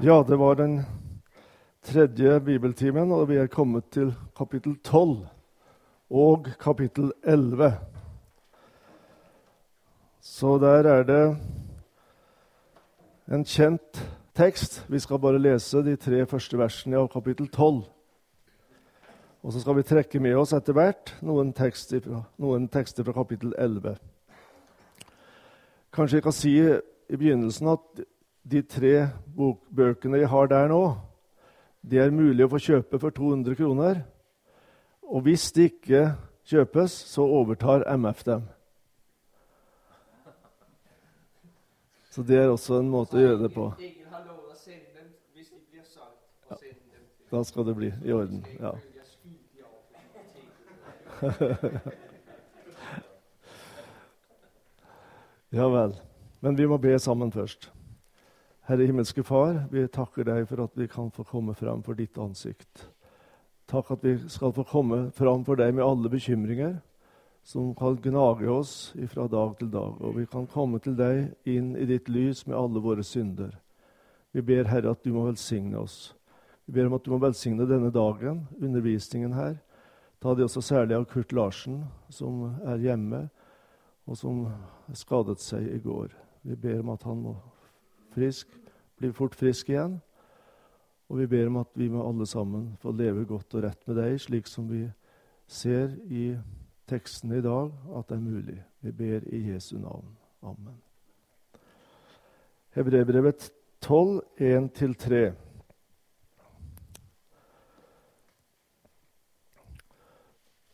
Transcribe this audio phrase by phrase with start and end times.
[0.00, 0.82] Ja, det var den
[1.82, 5.24] tredje bibeltimen, og vi er kommet til kapittel 12
[6.10, 7.72] og kapittel 11.
[10.20, 11.24] Så der er det
[13.26, 13.98] en kjent
[14.38, 14.84] tekst.
[14.88, 17.80] Vi skal bare lese de tre første versene av kapittel 12.
[19.42, 23.16] Og så skal vi trekke med oss etter hvert noen tekster fra, noen tekster fra
[23.18, 23.98] kapittel 11.
[25.90, 28.06] Kanskje jeg kan si i begynnelsen at
[28.48, 29.10] de tre
[29.70, 30.96] bøkene jeg har der nå,
[31.82, 34.02] de er mulig å få kjøpe for 200 kroner.
[35.08, 36.12] Og hvis de ikke
[36.48, 38.42] kjøpes, så overtar MF dem.
[42.10, 43.72] Så det er også en måte å gjøre det på.
[43.78, 43.84] Ja.
[47.28, 48.40] Da skal det bli i orden.
[48.56, 48.72] Ja.
[55.60, 55.92] ja vel.
[56.40, 57.77] Men vi må be sammen først.
[58.68, 62.18] Herre himmelske Far, vi takker deg for at vi kan få komme fram for ditt
[62.20, 62.82] ansikt.
[63.64, 66.74] Takk at vi skal få komme fram for deg med alle bekymringer
[67.48, 68.74] som kan gnage oss
[69.14, 69.96] fra dag til dag.
[70.04, 73.56] Og vi kan komme til deg inn i ditt lys med alle våre synder.
[74.36, 76.12] Vi ber, Herre, at du må velsigne oss.
[76.68, 79.62] Vi ber om at du må velsigne denne dagen, undervisningen her.
[80.20, 83.30] Ta det også særlig av Kurt Larsen, som er hjemme,
[84.04, 84.50] og som
[84.92, 86.12] skadet seg i går.
[86.44, 87.40] Vi ber om at han må
[88.14, 88.48] frisk,
[88.98, 89.98] blir fort frisk igjen.
[91.08, 93.96] Og vi ber om at vi må alle sammen få leve godt og rett med
[93.96, 94.84] deg, slik som vi
[95.48, 96.34] ser i
[96.88, 98.58] teksten i dag at det er mulig.
[98.84, 100.16] Vi ber i Jesu navn.
[100.42, 100.76] Amen.
[102.76, 105.32] Hebreerbrevet 12, 1-3.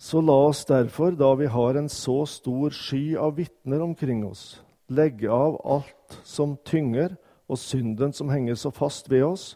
[0.04, 4.60] Så la oss derfor, da vi har en så stor sky av vitner omkring oss,
[4.92, 7.14] legge av alt som tynger,
[7.48, 9.54] og synden som henger så fast ved oss,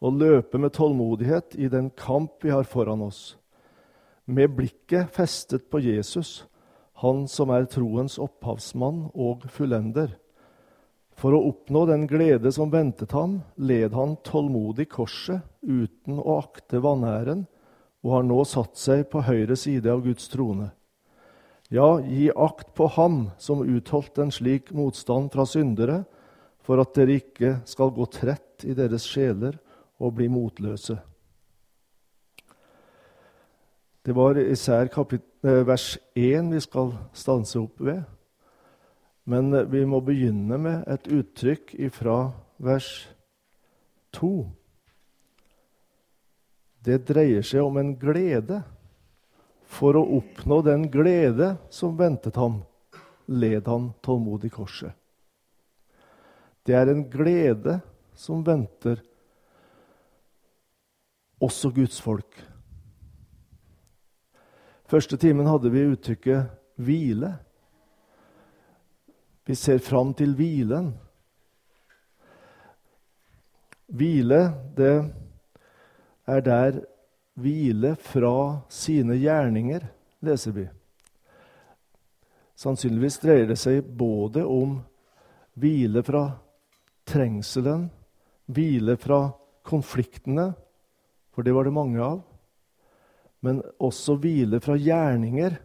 [0.00, 3.36] og løpe med tålmodighet i den kamp vi har foran oss.
[4.26, 6.44] Med blikket festet på Jesus,
[7.00, 10.16] han som er troens opphavsmann og fullender.
[11.16, 16.82] For å oppnå den glede som ventet ham, led han tålmodig korset uten å akte
[16.84, 17.46] vanæren,
[18.04, 20.70] og har nå satt seg på høyre side av Guds trone.
[21.72, 26.04] Ja, gi akt på ham som utholdt en slik motstand fra syndere,
[26.66, 29.54] for at dere ikke skal gå trett i deres sjeler
[30.02, 30.96] og bli motløse.
[34.06, 38.02] Det var især eh, vers 1 vi skal stanse opp ved.
[39.26, 42.30] Men vi må begynne med et uttrykk fra
[42.62, 43.08] vers
[44.14, 44.30] 2.
[46.86, 48.62] Det dreier seg om en glede.
[49.66, 52.60] For å oppnå den glede som ventet ham,
[53.26, 54.94] led han tålmodig korset.
[56.66, 57.80] Det er en glede
[58.14, 58.98] som venter
[61.40, 62.38] også Guds folk.
[64.86, 67.34] Første timen hadde vi uttrykket 'hvile'.
[69.46, 70.94] Vi ser fram til hvilen.
[73.86, 75.14] Hvile, det
[76.26, 76.80] er der
[77.34, 79.80] hvile fra sine gjerninger,
[80.20, 80.68] leser vi.
[82.56, 84.80] Sannsynligvis dreier det seg både om
[85.54, 86.24] hvile fra
[87.06, 87.88] trengselen,
[88.46, 89.30] hvile fra
[89.66, 90.52] konfliktene,
[91.34, 92.20] for det var det mange av,
[93.44, 95.58] men også hvile fra gjerninger,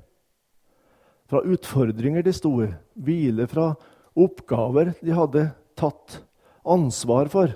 [1.31, 2.69] fra utfordringer de sto i,
[2.99, 3.71] hvile fra
[4.19, 5.45] oppgaver de hadde
[5.79, 6.19] tatt
[6.67, 7.53] ansvar for.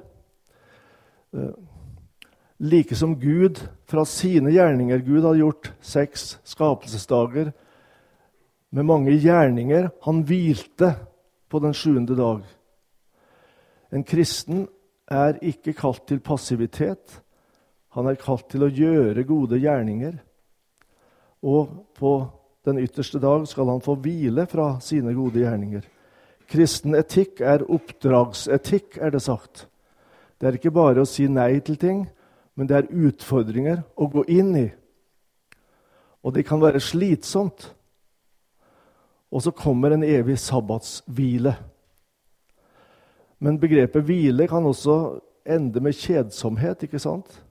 [1.36, 1.52] Eh,
[2.64, 7.52] like som Gud fra sine gjerninger Gud hadde gjort seks skapelsesdager
[8.72, 9.90] med mange gjerninger.
[10.08, 10.94] Han hvilte
[11.52, 12.46] på den sjuende dag.
[13.96, 14.66] En kristen
[15.08, 17.22] er ikke kalt til passivitet.
[17.96, 20.18] Han er kalt til å gjøre gode gjerninger.
[21.46, 22.16] Og på
[22.68, 25.86] den ytterste dag skal han få hvile fra sine gode gjerninger.
[26.50, 29.66] Kristen etikk er oppdragsetikk, er det sagt.
[30.38, 32.04] Det er ikke bare å si nei til ting,
[32.56, 34.68] men det er utfordringer å gå inn i.
[36.26, 37.70] Og det kan være slitsomt.
[39.32, 41.56] Og så kommer en evig sabbatshvile.
[43.40, 46.84] Men begrepet hvile kan også ende med kjedsomhet.
[46.84, 47.44] ikke sant?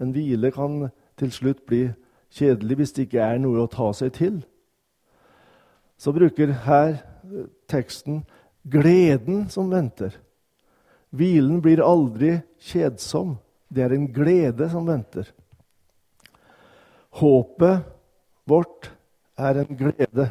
[0.00, 1.88] En hvile kan til slutt bli
[2.30, 4.38] kjedelig hvis det ikke er noe å ta seg til.
[5.98, 8.24] Så bruker her eh, teksten
[8.62, 10.14] 'gleden som venter'.
[11.10, 13.38] Hvilen blir aldri kjedsom.
[13.68, 15.28] Det er en glede som venter.
[17.10, 17.84] Håpet
[18.48, 18.90] vårt
[19.38, 20.28] er en glede,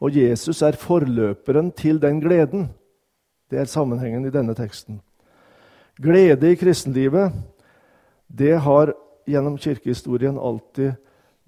[0.00, 2.68] og Jesus er forløperen til den gleden.
[3.48, 5.00] Det er sammenhengen i denne teksten.
[5.98, 7.32] Glede i kristenlivet,
[8.28, 8.92] det har
[9.28, 10.92] gjennom kirkehistorien alltid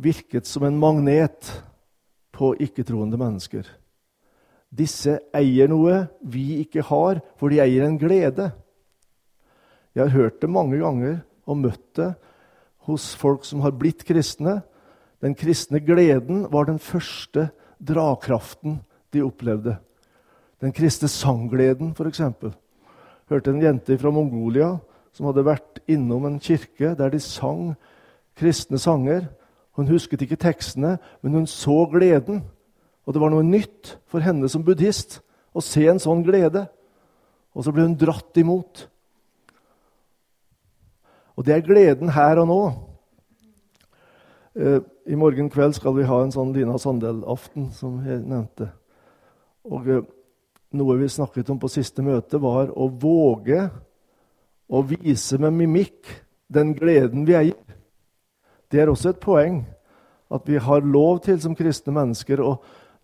[0.00, 1.50] virket som en magnet
[2.32, 3.69] på ikke-troende mennesker.
[4.70, 8.50] Disse eier noe vi ikke har, for de eier en glede.
[9.94, 12.12] Jeg har hørt det mange ganger og møtt det
[12.88, 14.61] hos folk som har blitt kristne.
[15.20, 18.81] Den kristne gleden var den første dragkraften
[19.12, 19.76] de opplevde.
[20.61, 22.21] Den kristne sanggleden, f.eks.
[23.31, 24.75] Hørte en jente fra Mongolia
[25.12, 27.75] som hadde vært innom en kirke der de sang
[28.39, 29.29] kristne sanger.
[29.77, 32.43] Hun husket ikke tekstene, men hun så gleden.
[33.07, 35.21] Og det var noe nytt for henne som buddhist
[35.57, 36.67] å se en sånn glede.
[37.57, 38.85] Og så ble hun dratt imot.
[41.41, 42.61] Og det er gleden her og nå.
[44.61, 48.69] Eh, I morgen kveld skal vi ha en sånn Lina Sandel-aften, som jeg nevnte.
[49.65, 50.05] Og eh,
[50.76, 53.69] noe vi snakket om på siste møte, var å våge
[54.70, 56.11] å vise med mimikk
[56.50, 57.76] den gleden vi eier.
[58.70, 59.64] Det er også et poeng
[60.31, 62.55] at vi har lov til som kristne mennesker å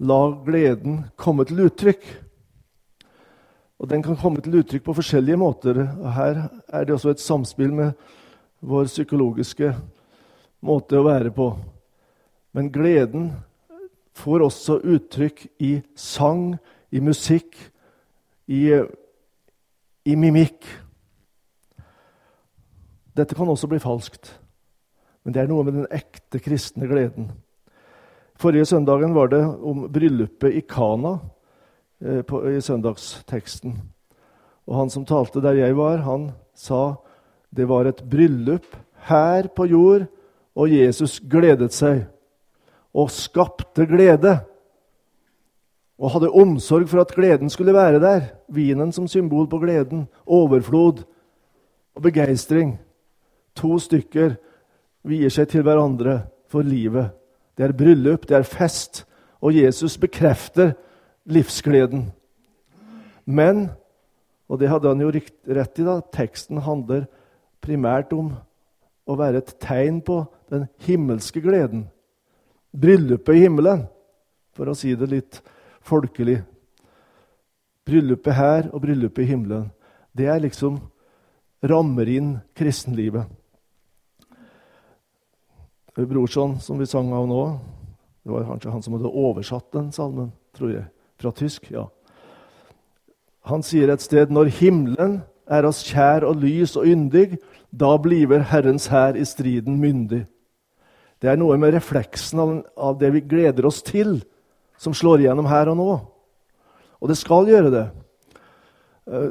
[0.07, 2.05] la gleden komme til uttrykk.
[3.83, 5.83] Og Den kan komme til uttrykk på forskjellige måter.
[6.15, 7.93] Her er det også et samspill med
[8.61, 9.75] vår psykologiske
[10.65, 11.51] måte å være på.
[12.57, 13.33] Men gleden
[14.17, 16.57] får også uttrykk i sang,
[16.97, 17.57] i musikk,
[18.49, 18.73] i,
[20.07, 20.65] i mimikk.
[23.17, 24.31] Dette kan også bli falskt,
[25.25, 27.31] men det er noe med den ekte kristne gleden.
[28.37, 31.17] Forrige søndagen var det om bryllupet i Kana
[32.05, 32.21] eh,
[32.53, 33.79] i søndagsteksten.
[34.67, 36.99] Og han som talte der jeg var, han sa
[37.57, 38.67] det var et bryllup
[39.09, 40.07] her på jord,
[40.57, 42.05] og Jesus gledet seg
[42.97, 44.39] og skapte glede.
[45.97, 48.27] Og hadde omsorg for at gleden skulle være der.
[48.53, 50.07] Vinen som symbol på gleden.
[50.27, 51.05] Overflod
[51.97, 52.77] og begeistring.
[53.57, 54.37] To stykker
[55.07, 57.15] vier seg til hverandre for livet.
[57.57, 59.07] Det er bryllup, det er fest,
[59.41, 60.75] og Jesus bekrefter
[61.25, 62.11] livsgleden.
[63.25, 63.71] Men,
[64.49, 67.07] og det hadde han jo rett i, da, teksten handler
[67.65, 68.35] primært om
[69.07, 70.21] å være et tegn på
[70.53, 71.87] den himmelske gleden.
[72.77, 73.87] Bryllupet i himmelen,
[74.55, 75.41] for å si det litt
[75.87, 76.41] folkelig.
[77.87, 79.71] Bryllupet her og bryllupet i himmelen.
[80.17, 80.81] Det er liksom
[81.63, 83.27] rammer inn kristenlivet.
[85.97, 87.43] Brorson, som vi sang av nå,
[88.27, 90.85] det var kanskje han som hadde oversatt den salmen, tror jeg,
[91.17, 91.71] fra tysk.
[91.71, 91.87] ja.
[93.47, 97.39] Han sier et sted når himmelen er oss kjær og lys og yndig,
[97.71, 100.25] da bliver Herrens hær i striden myndig.
[101.23, 102.43] Det er noe med refleksen
[102.77, 104.19] av, det vi gleder oss til,
[104.79, 105.93] som slår igjennom her og nå.
[107.01, 107.85] Og det skal gjøre det.
[109.07, 109.29] Eh,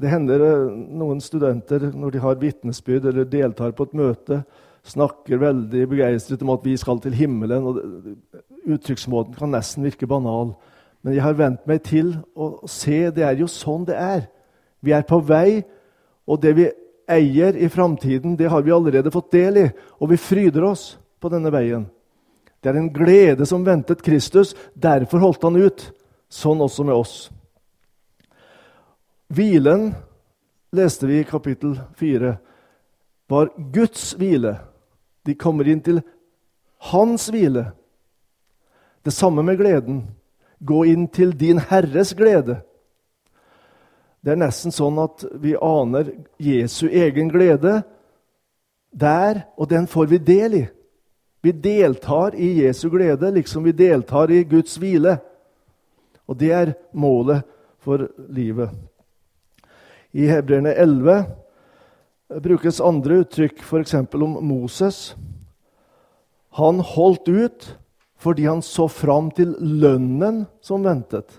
[0.00, 4.42] det hender eh, noen studenter når de har vitnesbyrd eller deltar på et møte,
[4.88, 7.66] snakker veldig begeistret om at vi skal til himmelen.
[7.66, 7.80] og
[8.68, 10.54] Uttrykksmåten kan nesten virke banal.
[11.04, 14.24] Men jeg har vent meg til å se det er jo sånn det er.
[14.80, 15.62] Vi er på vei,
[16.28, 16.68] og det vi
[17.08, 19.68] eier i framtiden, det har vi allerede fått del i.
[20.00, 20.90] Og vi fryder oss
[21.20, 21.86] på denne veien.
[22.60, 24.54] Det er en glede som ventet Kristus.
[24.74, 25.84] Derfor holdt han ut.
[26.28, 27.16] Sånn også med oss.
[29.32, 29.92] Hvilen,
[30.72, 32.34] leste vi i kapittel 4,
[33.28, 34.56] var Guds hvile.
[35.24, 36.00] De kommer inn til
[36.90, 37.68] hans hvile.
[39.04, 40.02] Det samme med gleden.
[40.58, 42.58] Gå inn til din Herres glede.
[44.24, 46.10] Det er nesten sånn at vi aner
[46.42, 47.82] Jesu egen glede
[48.90, 50.64] der, og den får vi del i.
[51.40, 55.18] Vi deltar i Jesu glede liksom vi deltar i Guds hvile.
[56.26, 57.46] Og det er målet
[57.78, 58.72] for livet.
[60.12, 61.24] I Hebreerne 11
[62.42, 63.94] brukes andre uttrykk, f.eks.
[63.94, 65.14] om Moses.
[66.58, 67.68] Han holdt ut
[68.18, 71.30] fordi han så fram til lønnen som ventet.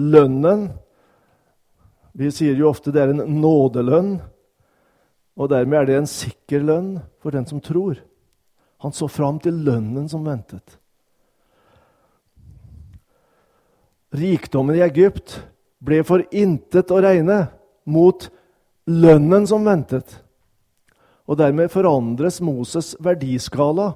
[0.00, 0.70] Lønnen
[2.14, 4.12] Vi sier jo ofte det er en nådelønn,
[5.34, 7.98] og dermed er det en sikker lønn for den som tror.
[8.84, 10.74] Han så fram til lønnen som ventet.
[14.12, 15.38] Rikdommen i Egypt
[15.80, 17.38] ble for intet å regne
[17.88, 18.26] mot
[18.92, 20.04] lønnen som ventet.
[21.24, 23.94] Og dermed forandres Moses' verdiskala.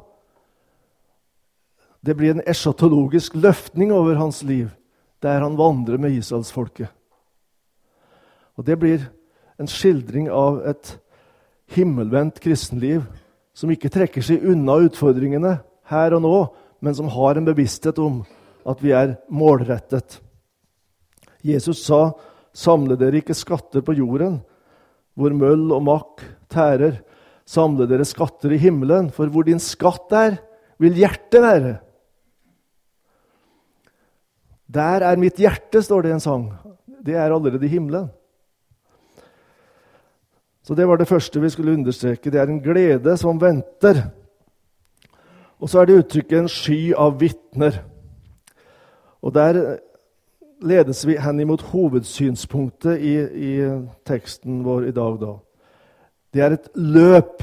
[2.00, 4.72] Det blir en eschatologisk løftning over hans liv,
[5.20, 6.88] der han vandrer med israelsfolket.
[8.56, 9.04] Og det blir
[9.60, 10.96] en skildring av et
[11.76, 13.04] himmelvendt kristenliv
[13.58, 15.56] som ikke trekker seg unna utfordringene
[15.90, 16.36] her og nå,
[16.84, 18.20] men som har en bevissthet om
[18.68, 20.20] at vi er målrettet.
[21.42, 22.12] Jesus sa,
[22.54, 24.40] 'Samle dere ikke skatter på jorden',
[25.14, 27.02] hvor møll og makk tærer.
[27.46, 30.38] Samle dere skatter i himmelen, for hvor din skatt er,
[30.78, 31.78] vil hjertet være.
[34.68, 36.52] Der er mitt hjerte, står det i en sang.
[37.02, 38.10] Det er allerede i himmelen.
[40.68, 42.30] Så Det var det første vi skulle understreke.
[42.30, 44.02] Det er en glede som venter.
[45.58, 47.80] Og så er det uttrykket 'en sky av vitner'.
[49.22, 49.76] Og Der
[50.62, 55.20] ledes vi hen imot hovedsynspunktet i, i teksten vår i dag.
[55.20, 55.32] da.
[56.34, 57.42] Det er et løp,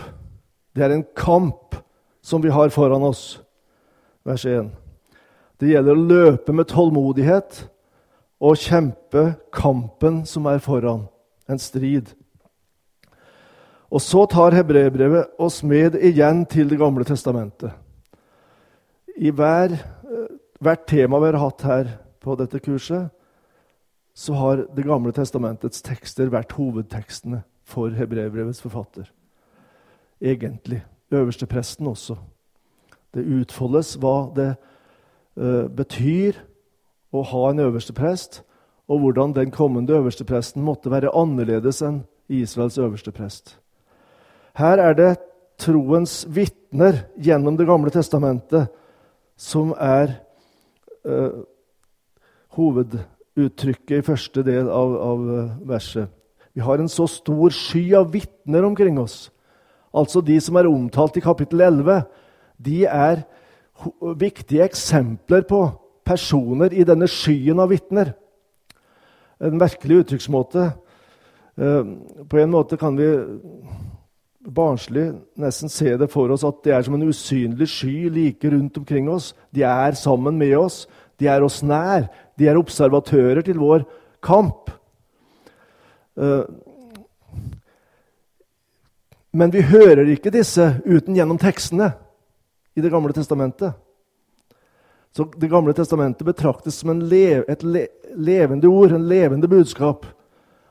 [0.75, 1.75] det er en kamp
[2.21, 3.43] som vi har foran oss.
[4.25, 4.71] Vers 1.
[5.59, 7.69] Det gjelder å løpe med tålmodighet
[8.39, 11.07] og kjempe kampen som er foran.
[11.49, 12.13] En strid.
[13.95, 17.71] Og så tar hebreerbrevet oss med igjen til Det gamle testamentet.
[19.15, 23.09] I hver, eh, hvert tema vi har hatt her på dette kurset,
[24.13, 29.09] så har Det gamle testamentets tekster vært hovedtekstene for hebreerbrevets forfatter.
[30.21, 30.83] Egentlig.
[31.11, 32.17] Øverstepresten også.
[33.13, 34.57] Det utfoldes hva det
[35.37, 36.33] uh, betyr
[37.13, 38.43] å ha en øversteprest,
[38.89, 43.59] og hvordan den kommende øverstepresten måtte være annerledes enn Israels øversteprest.
[44.55, 45.11] Her er det
[45.59, 48.71] troens vitner gjennom Det gamle testamentet
[49.35, 50.13] som er
[51.03, 51.43] uh,
[52.55, 56.07] hoveduttrykket i første del av, av uh, verset.
[56.55, 59.27] Vi har en så stor sky av vitner omkring oss.
[59.91, 62.05] Altså de som er omtalt i kapittel 11.
[62.55, 63.25] De er
[64.15, 65.65] viktige eksempler på
[66.07, 68.13] personer i denne skyen av vitner.
[69.43, 70.69] En merkelig uttrykksmåte.
[71.59, 71.83] Uh,
[72.23, 73.11] på en måte kan vi
[74.45, 75.07] barnslig
[75.41, 79.09] nesten se det for oss at det er som en usynlig sky like rundt omkring
[79.09, 79.33] oss.
[79.53, 80.85] De er sammen med oss,
[81.19, 83.85] de er oss nær, de er observatører til vår
[84.25, 84.69] kamp.
[86.17, 86.43] Eh,
[89.35, 91.91] men vi hører ikke disse uten gjennom tekstene
[92.75, 93.73] i Det gamle testamentet.
[95.15, 100.05] Så Det gamle testamentet betraktes som lev, et le, levende ord, en levende budskap.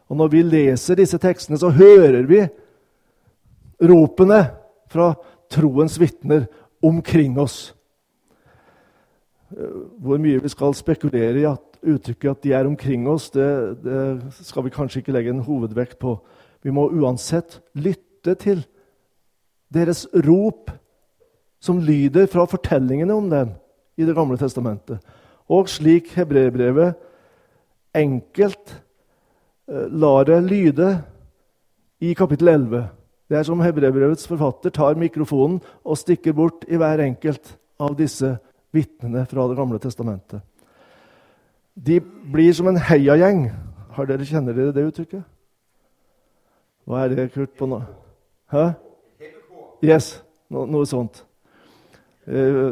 [0.09, 2.43] Og når vi leser disse tekstene, så hører vi
[3.83, 4.41] ropene
[4.91, 5.13] fra
[5.51, 6.47] troens vitner
[6.85, 7.75] omkring oss.
[9.51, 13.47] Hvor mye vi skal spekulere i at uttrykket at de er omkring oss, det,
[13.85, 13.99] det,
[14.45, 16.17] skal vi kanskje ikke legge en hovedvekt på.
[16.65, 18.65] Vi må uansett lytte til
[19.75, 20.73] deres rop
[21.65, 23.55] som lyder fra fortellingene om dem
[23.97, 24.99] i Det gamle testamentet.
[25.49, 26.97] Og slik hebreerbrevet
[27.95, 28.75] enkelt
[29.69, 30.89] eh, lar det lyde
[32.01, 32.89] i kapittel 11.
[33.35, 37.49] Det er som hebreerbrevets forfatter tar mikrofonen og stikker bort i hver enkelt
[37.83, 38.29] av disse
[38.71, 40.39] vitnene fra Det gamle testamentet.
[41.75, 43.51] De blir som en heiagjeng.
[43.97, 45.27] Kjenner dere det uttrykket?
[46.87, 47.59] Hva er det, Kurt?
[47.59, 47.83] på nå?
[48.55, 48.71] Hæ?
[49.83, 51.27] Yes, no, noe sånt.
[52.31, 52.71] Jeg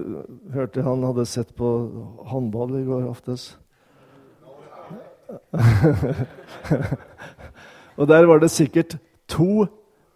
[0.54, 1.90] hørte han hadde sett på
[2.30, 3.58] håndball i går aftes.
[7.98, 9.66] og der var det sikkert to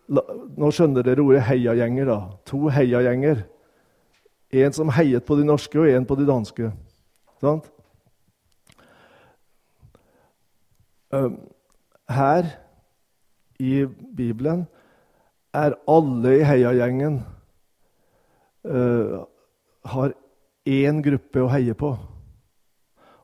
[0.06, 2.06] Nå skjønner dere ordet heiagjenger.
[2.06, 2.18] da.
[2.46, 3.44] To heiagjenger.
[4.52, 6.70] En som heiet på de norske, og en på de danske.
[7.40, 7.70] Sant?
[12.08, 12.50] Her
[13.58, 13.86] i
[14.16, 14.66] Bibelen
[15.54, 17.22] er alle i heiagjengen
[18.68, 19.24] uh,
[19.86, 20.12] har
[20.66, 21.94] én gruppe å heie på.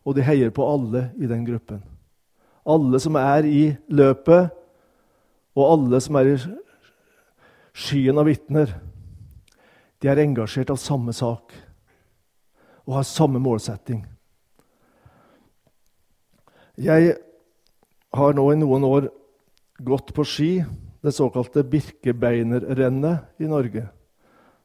[0.03, 1.83] Og de heier på alle i den gruppen.
[2.67, 4.51] Alle som er i løpet,
[5.59, 6.37] og alle som er i
[7.73, 8.73] skyen av vitner,
[10.02, 11.55] de er engasjert av samme sak
[12.83, 14.02] og har samme målsetting.
[16.81, 17.14] Jeg
[18.17, 19.09] har nå i noen år
[19.83, 20.52] gått på ski,
[21.02, 23.87] det såkalte Birkebeinerrennet i Norge.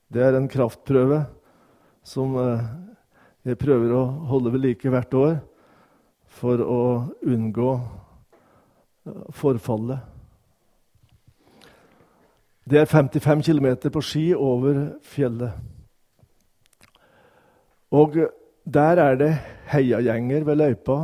[0.08, 1.24] Det er en kraftprøve
[2.08, 2.68] som eh,
[3.48, 5.34] jeg prøver å holde ved like hvert år
[6.40, 6.82] for å
[7.28, 10.17] unngå eh, forfallet.
[12.68, 15.54] Det er 55 km på ski over fjellet.
[17.92, 18.18] Og
[18.66, 19.30] der er det
[19.72, 20.98] heiagjenger ved løypa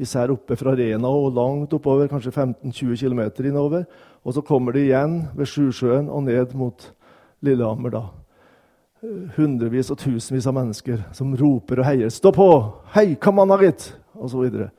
[0.00, 3.84] især oppe fra Rena og langt oppover, kanskje 15-20 km innover.
[4.24, 6.92] Og så kommer de igjen ved Sjusjøen og ned mot
[7.40, 7.90] Lillehammer.
[7.90, 8.02] da.
[9.36, 12.08] Hundrevis og tusenvis av mennesker som roper og heier.
[12.08, 12.74] 'Stå på!
[12.94, 14.70] Hei, kom an, gitt!' Og så videre.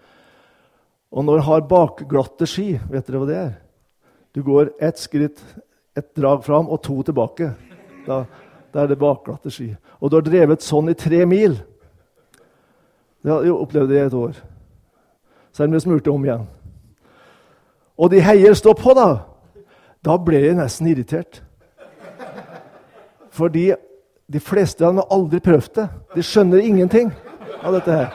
[1.11, 3.53] Og når du har bakglatte ski, vet dere hva det er?
[4.33, 5.43] Du går ett skritt,
[5.97, 7.51] ett drag fram og to tilbake.
[8.07, 8.23] Da,
[8.73, 9.71] da er det bakglatte ski.
[9.99, 11.57] Og du har drevet sånn i tre mil.
[13.21, 14.39] Det har jeg opplevd i et år
[15.51, 16.47] selv om jeg smurte om igjen.
[17.97, 19.17] Og de heier 'stå på', da!
[20.05, 21.43] Da ble jeg nesten irritert.
[23.29, 23.73] Fordi
[24.33, 25.89] de fleste av dem har aldri prøvd det.
[26.15, 27.11] De skjønner ingenting
[27.63, 28.09] av dette her.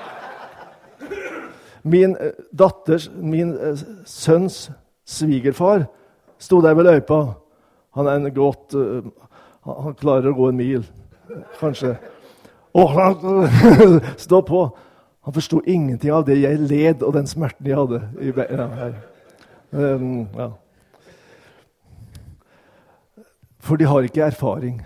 [1.83, 4.71] Min eh, datters, min eh, sønns
[5.07, 5.87] svigerfar
[6.39, 7.35] sto der ved løypa.
[7.97, 9.07] Han er en godt uh,
[9.67, 10.85] Han klarer å gå en mil,
[11.59, 11.97] kanskje.
[12.77, 13.49] Og han
[14.27, 14.67] stå på.
[15.27, 17.99] Han forsto ingenting av det jeg led, og den smerten jeg hadde.
[18.23, 18.91] I, ja,
[19.73, 20.51] um, ja.
[23.59, 24.85] For de har ikke erfaring.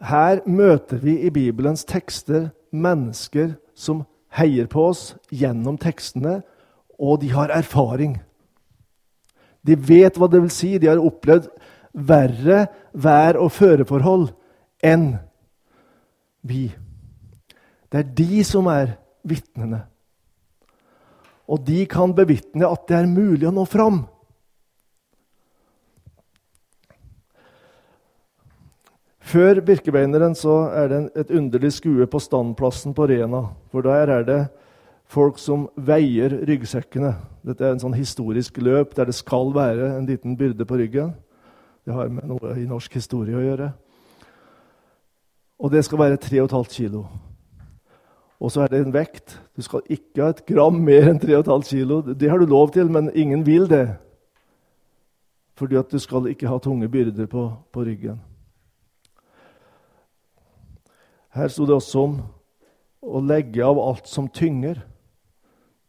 [0.00, 4.06] Her møter vi i Bibelens tekster mennesker som
[4.38, 6.40] heier på oss gjennom tekstene,
[6.98, 8.16] og de har erfaring.
[9.66, 10.78] De vet hva det vil si.
[10.78, 11.50] De har opplevd
[11.98, 14.28] verre vær- og føreforhold
[14.84, 15.16] enn
[16.46, 16.68] vi.
[17.90, 19.82] Det er de som er vitnene.
[21.48, 24.02] Og de kan bevitne at det er mulig å nå fram.
[29.28, 33.50] Før Birkebeineren så er det et underlig skue på standplassen på Rena.
[33.72, 34.40] For der er det
[35.08, 37.14] folk som veier ryggsekkene.
[37.44, 41.12] Dette er en sånn historisk løp der det skal være en liten byrde på ryggen.
[41.88, 43.66] Det har med noe i norsk historie å gjøre.
[45.56, 47.06] Og det skal være 3,5 kilo.
[48.36, 49.38] Og så er det en vekt.
[49.56, 52.02] Du skal ikke ha et gram mer enn 3,5 kilo.
[52.12, 53.86] Det har du lov til, men ingen vil det.
[55.56, 58.20] Fordi at du skal ikke ha tunge byrder på, på ryggen.
[61.32, 62.20] Her sto det også om
[63.00, 64.84] å legge av alt som tynger.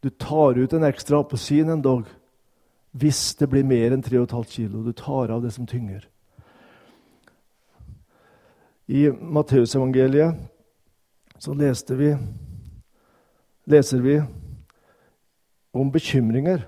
[0.00, 2.08] Du tar ut en ekstra appelsin en dag
[2.90, 4.82] hvis det blir mer enn 3,5 kilo.
[4.82, 6.06] Du tar av det som tynger.
[8.90, 10.34] I Matteusevangeliet
[11.38, 12.10] så leste vi,
[13.70, 14.16] leser vi
[15.70, 16.64] om bekymringer,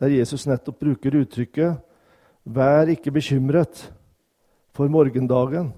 [0.00, 1.84] der Jesus nettopp bruker uttrykket
[2.48, 3.92] 'Vær ikke bekymret
[4.72, 5.72] for morgendagen'.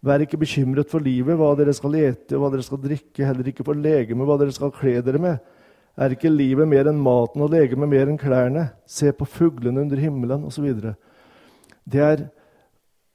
[0.00, 3.44] Vær ikke bekymret for livet, hva dere skal ete og hva dere skal drikke, heller
[3.44, 5.38] ikke for legemet, hva dere skal kle dere med.
[5.98, 8.68] Er ikke livet mer enn maten og legemet mer enn klærne?
[8.86, 10.68] Se på fuglene under himmelen osv.
[11.82, 12.28] Det er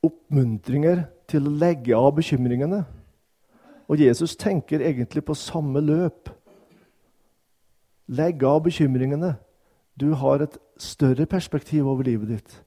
[0.04, 2.82] oppmuntringer til å legge av bekymringene.
[3.88, 6.28] Og Jesus tenker egentlig på samme løp.
[8.12, 9.38] Legg av bekymringene.
[9.96, 12.58] Du har et større perspektiv over livet ditt.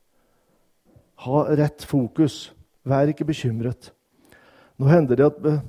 [1.26, 2.54] Ha rett fokus.
[2.88, 3.90] Vær ikke bekymret.
[4.80, 5.60] Nå hender det at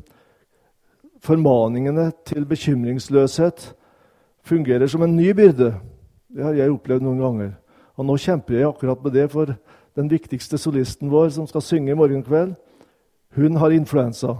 [1.25, 3.73] formaningene til bekymringsløshet
[4.47, 5.73] fungerer som en ny byrde.
[6.31, 7.51] Det har jeg opplevd noen ganger.
[7.97, 9.51] Og nå kjemper jeg akkurat med det, for
[9.97, 12.55] den viktigste solisten vår som skal synge i morgen kveld,
[13.37, 14.35] hun har influensa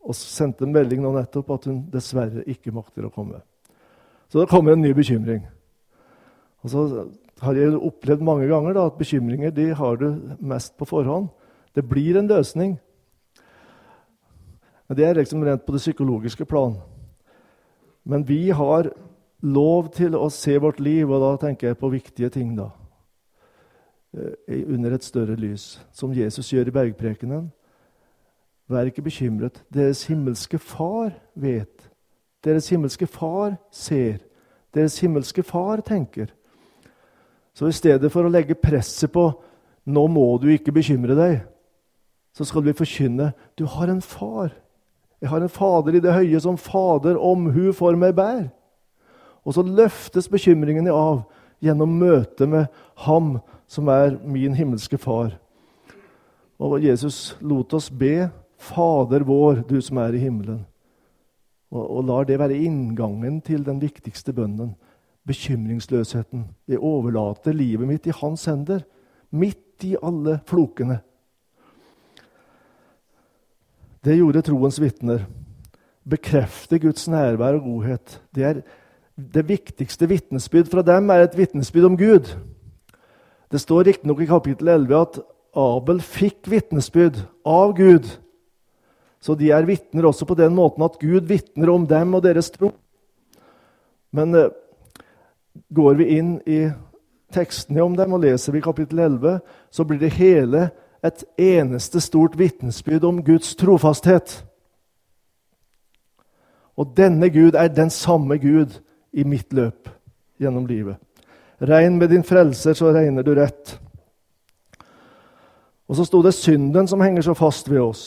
[0.00, 3.42] og sendte en melding nå nettopp at hun dessverre ikke makter å komme.
[4.30, 5.42] Så da kommer en ny bekymring.
[6.62, 6.84] Og så
[7.42, 11.28] har jeg opplevd mange ganger da, at bekymringer de har du mest på forhånd.
[11.74, 12.78] Det blir en løsning.
[14.88, 16.76] Men Det er liksom rent på det psykologiske plan.
[18.04, 18.90] Men vi har
[19.42, 22.70] lov til å se vårt liv, og da tenker jeg på viktige ting, da.
[24.14, 27.50] Eh, under et større lys, som Jesus gjør i bergprekenen.
[28.70, 29.62] Vær ikke bekymret.
[29.74, 31.90] Deres himmelske Far vet.
[32.44, 34.18] Deres himmelske Far ser.
[34.74, 36.26] Deres himmelske Far tenker.
[37.54, 39.32] Så i stedet for å legge presset på
[39.86, 41.42] 'nå må du ikke bekymre deg',
[42.32, 44.54] så skal vi forkynne 'du har en far'.
[45.20, 48.48] Jeg har en Fader i det høye som Fader omhu for meg bær.
[49.44, 51.22] Og så løftes bekymringene av
[51.64, 53.38] gjennom møtet med Ham
[53.70, 55.36] som er min himmelske Far.
[56.60, 58.28] Og Jesus lot oss be
[58.60, 60.66] Fader vår, du som er i himmelen.
[61.70, 64.74] Og, og lar det være inngangen til den viktigste bønnen.
[65.28, 66.44] Bekymringsløsheten.
[66.68, 68.82] Jeg overlater livet mitt i hans hender.
[69.30, 70.98] Midt i alle flokene.
[74.04, 75.24] Det gjorde troens vitner.
[76.08, 78.20] Bekrefte Guds nærvær og godhet.
[78.34, 78.62] Det, er,
[79.34, 82.32] det viktigste vitnesbyrd fra dem er et vitnesbyrd om Gud.
[83.50, 85.20] Det står riktignok i kapittel 11 at
[85.58, 88.08] Abel fikk vitnesbyrd av Gud
[89.20, 92.50] så de er vitner også på den måten at Gud vitner om dem og deres
[92.50, 92.72] tro.
[94.12, 94.48] Men eh,
[95.74, 96.60] går vi inn i
[97.32, 100.70] tekstene om dem og leser vi kapittel 11, så blir det hele
[101.04, 104.40] et eneste stort vitnesbyrd om Guds trofasthet.
[106.76, 108.80] Og denne Gud er den samme Gud
[109.12, 109.88] i mitt løp
[110.40, 110.96] gjennom livet.
[111.60, 113.74] Regn med din frelser, så regner du rett.
[115.90, 118.04] Og så sto det synden som henger så fast ved oss.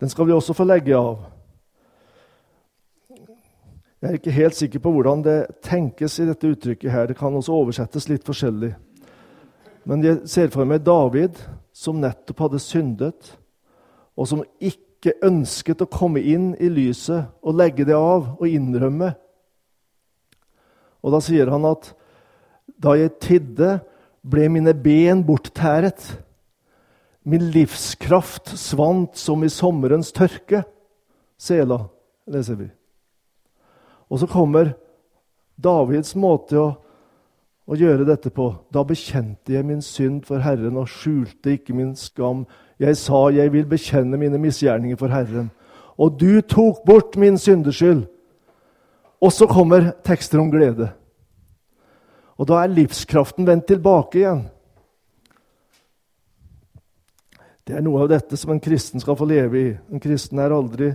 [0.00, 1.20] Den skal vi også få legge av.
[4.00, 6.90] Jeg er ikke helt sikker på hvordan det tenkes i dette uttrykket.
[6.90, 7.06] her.
[7.06, 8.72] Det kan også oversettes litt forskjellig.
[9.84, 11.36] Men jeg ser for meg David,
[11.72, 13.36] som nettopp hadde syndet,
[14.16, 19.12] og som ikke ønsket å komme inn i lyset og legge det av og innrømme.
[21.00, 21.92] Og da sier han at
[22.80, 23.78] da jeg tidde,
[24.20, 26.02] ble mine ben borttæret.
[27.24, 30.62] Min livskraft svant som i sommerens tørke.
[31.40, 31.82] Sela,
[32.28, 32.68] leser vi.
[34.12, 34.74] Og så kommer
[35.60, 36.70] Davids måte å
[37.70, 38.48] å gjøre dette på.
[38.74, 42.42] Da bekjente jeg min synd for Herren og skjulte ikke min skam.
[42.82, 45.52] Jeg sa, jeg vil bekjenne mine misgjerninger for Herren.
[46.00, 48.08] Og du tok bort min syndeskyld.
[49.20, 50.88] Og så kommer tekster om glede.
[52.40, 54.46] Og da er livskraften vendt tilbake igjen.
[57.68, 59.68] Det er noe av dette som en kristen skal få leve i.
[59.92, 60.94] En kristen er aldri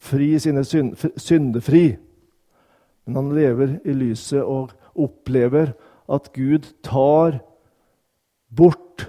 [0.00, 1.98] fri i sine synd, syndefri.
[3.04, 5.74] Men han lever i lyset og opplever
[6.08, 7.42] at Gud tar
[8.48, 9.06] bort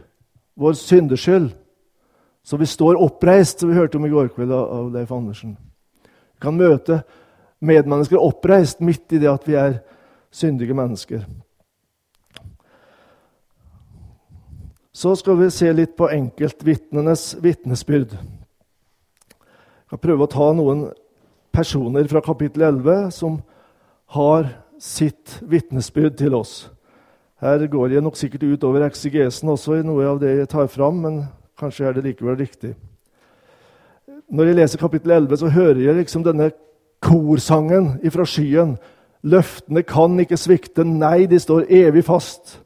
[0.60, 1.54] vår syndeskyld.
[2.46, 5.56] Så vi står oppreist, som vi hørte om i går kveld av Leif Andersen.
[6.06, 7.02] Vi kan møte
[7.66, 9.80] medmennesker oppreist midt i det at vi er
[10.34, 11.26] syndige mennesker.
[14.96, 18.14] Så skal vi se litt på enkeltvitnenes vitnesbyrd.
[18.16, 20.86] Jeg skal prøve å ta noen
[21.56, 23.42] personer fra kapittel 11 som
[24.16, 24.48] har
[24.80, 26.56] sitt vitnesbyrd til oss.
[27.44, 30.72] Her går jeg nok sikkert ut over eksigesen også i noe av det jeg tar
[30.72, 31.24] fram, men
[31.60, 32.72] kanskje er det likevel riktig.
[34.32, 36.54] Når jeg leser kapittel 11, så hører jeg liksom denne
[37.06, 38.76] korsangen ifra skyen.
[39.26, 40.86] Løftene kan ikke svikte.
[40.86, 42.60] Nei, de står evig fast.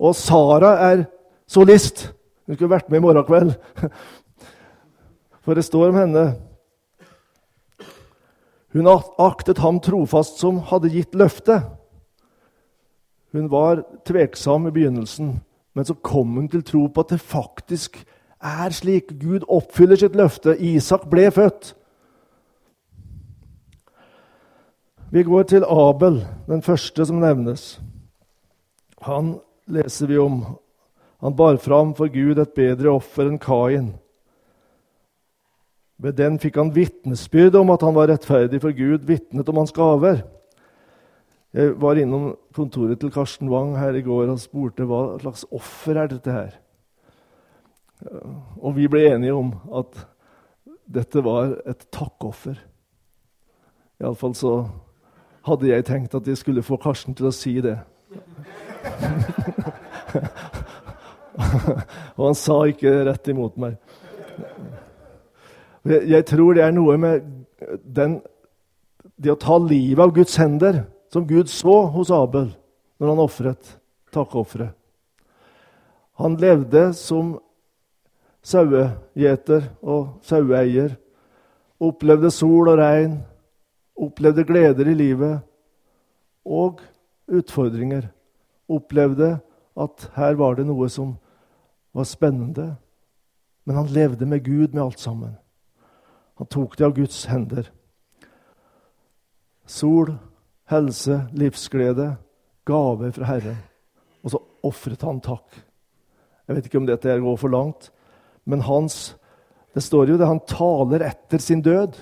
[0.00, 1.06] Og Sara er
[1.48, 2.10] solist.
[2.44, 3.54] Hun skulle vært med i morgen kveld.
[5.44, 6.24] For det står om henne
[8.74, 8.88] hun
[9.22, 11.62] aktet ham trofast som hadde gitt løftet.
[13.30, 15.28] Hun var tveksom i begynnelsen,
[15.74, 18.00] men så kom hun til tro på at det faktisk
[18.42, 19.14] er slik.
[19.20, 20.56] Gud oppfyller sitt løfte.
[20.58, 21.76] Isak ble født.
[25.14, 26.16] Vi går til Abel,
[26.48, 27.76] den første som nevnes.
[29.06, 29.36] Han
[29.70, 30.40] leser vi om.
[31.22, 33.92] Han bar fram for Gud et bedre offer enn Kain.
[36.02, 39.74] Ved den fikk han vitnesbyrd om at han var rettferdig for Gud, vitnet om hans
[39.76, 40.24] gaver.
[41.54, 46.00] Jeg var innom kontoret til Karsten Wang her i går og spurte hva slags offer
[46.02, 46.56] er dette her.
[48.58, 50.08] Og vi ble enige om at
[50.90, 52.58] dette var et takkoffer.
[54.02, 54.56] Iallfall så
[55.44, 57.76] hadde jeg tenkt at jeg skulle få Karsten til å si det.
[62.16, 63.72] og han sa ikke rett imot meg.
[65.84, 67.24] Jeg tror det er noe med
[67.84, 68.22] den,
[69.20, 72.48] det å ta livet av Guds hender, som Gud så hos Abel
[72.98, 73.76] når han ofret
[74.14, 74.72] takkofferet.
[76.22, 77.34] Han levde som
[78.44, 80.94] sauegjeter og saueeier.
[81.82, 83.18] Opplevde sol og regn,
[83.96, 85.40] opplevde gleder i livet
[86.44, 86.80] og
[87.28, 88.08] utfordringer.
[88.68, 89.38] Opplevde
[89.76, 91.16] at her var det noe som
[91.94, 92.74] var spennende.
[93.64, 95.36] Men han levde med Gud med alt sammen.
[96.38, 97.70] Han tok det av Guds hender.
[99.66, 100.10] Sol,
[100.68, 102.16] helse, livsglede,
[102.66, 103.60] gaver fra Herren.
[104.24, 105.46] Og så ofret han takk.
[106.44, 107.88] Jeg vet ikke om dette går for langt,
[108.44, 109.14] men hans,
[109.72, 111.96] det står jo det, han taler etter sin død.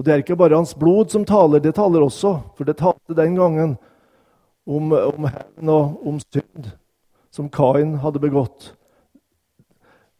[0.00, 2.38] Og det er ikke bare hans blod som taler, det taler også.
[2.56, 3.74] For det talte den gangen
[4.64, 6.70] om, om hevn og om synd
[7.28, 8.70] som Kain hadde begått.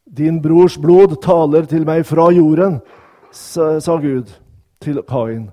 [0.05, 2.83] Din brors blod taler til meg fra jorden,
[3.33, 4.35] sa Gud
[4.85, 5.49] til Kain.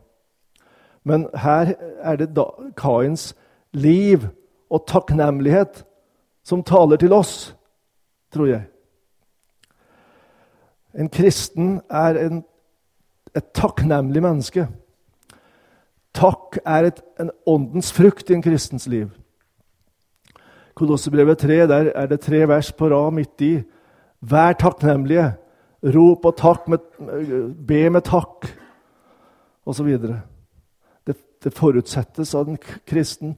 [1.07, 1.71] Men her
[2.03, 3.29] er det da Kains
[3.71, 4.27] liv
[4.67, 5.85] og takknemlighet
[6.43, 7.53] som taler til oss,
[8.35, 8.67] tror jeg.
[10.99, 12.43] En kristen er en,
[13.37, 14.67] et takknemlig menneske.
[16.17, 19.09] Takk er et, en åndens frukt i en kristens liv.
[20.77, 23.51] Kolossebrevet 3, der er det tre vers på rad midt i.
[24.21, 25.31] Vær takknemlige,
[25.85, 26.81] Rop og takk med,
[27.67, 28.47] be med takk,
[29.67, 29.91] osv.
[31.05, 33.35] Det, det forutsettes at en kristen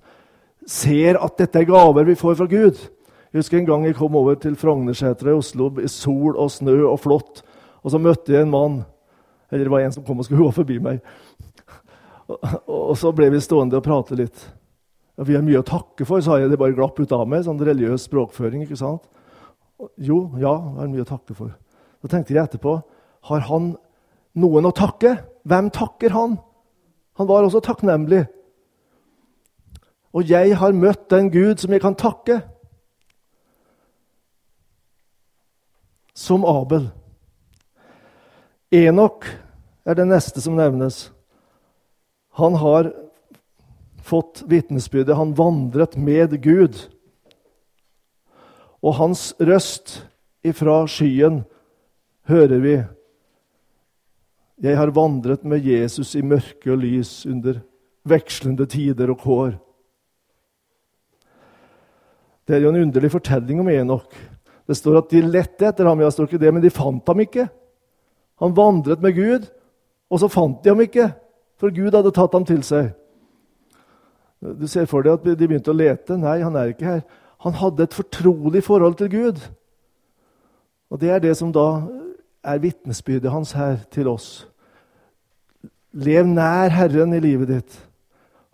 [0.70, 2.80] ser at dette er gaver vi får fra Gud.
[3.30, 6.78] Jeg husker en gang jeg kom over til Frognersetra i Oslo i sol og snø
[6.88, 7.44] og flott.
[7.84, 8.80] Og så møtte jeg en mann.
[9.50, 11.04] Eller det var en som kom og skulle gå forbi meg.
[12.30, 14.44] Og, og så ble vi stående og prate litt.
[15.18, 16.52] Ja, vi har mye å takke for, sa jeg.
[16.52, 17.44] Det bare glapp ut av meg.
[17.48, 18.64] Sånn religiøs språkføring.
[18.64, 19.04] ikke sant?
[20.00, 21.52] Jo, ja, jeg har mye å takke for.
[22.00, 22.80] Så tenkte jeg etterpå
[23.28, 23.74] har han
[24.40, 25.18] noen å takke?
[25.48, 26.38] Hvem takker han?
[27.20, 28.24] Han var også takknemlig.
[30.16, 32.40] Og jeg har møtt den Gud som jeg kan takke.
[36.16, 36.90] Som Abel.
[38.70, 39.26] Enok
[39.86, 41.10] er det neste som nevnes.
[42.38, 42.92] Han har
[44.06, 45.16] fått vitnesbyrdet.
[45.18, 46.78] Han vandret med Gud.
[48.86, 50.04] Og hans røst
[50.46, 51.42] ifra skyen
[52.30, 52.76] hører vi.
[54.60, 57.62] Jeg har vandret med Jesus i mørke og lys under
[58.08, 59.54] vekslende tider og kår.
[62.46, 64.14] Det er jo en underlig fortelling om Enok.
[64.70, 67.22] Det står at de lette etter ham, ja, står ikke det, men de fant ham
[67.24, 67.48] ikke.
[68.40, 69.48] Han vandret med Gud,
[70.10, 71.12] og så fant de ham ikke,
[71.60, 72.94] for Gud hadde tatt ham til seg.
[74.40, 76.16] Du ser for deg at de begynte å lete.
[76.18, 77.02] Nei, han er ikke her.
[77.44, 79.42] Han hadde et fortrolig forhold til Gud.
[80.90, 81.84] Og det er det som da
[82.44, 84.48] er vitnesbyrdet hans her til oss.
[85.92, 87.78] Lev nær Herren i livet ditt.